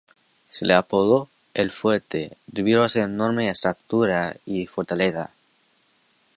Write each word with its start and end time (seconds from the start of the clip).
Se 0.49 0.65
le 0.65 0.73
apodó 0.73 1.29
"el 1.53 1.69
Fuerte" 1.69 2.35
debido 2.47 2.83
a 2.83 2.89
su 2.89 2.97
enorme 2.99 3.49
estatura 3.49 4.35
y 4.47 4.65
fortaleza. 4.65 5.29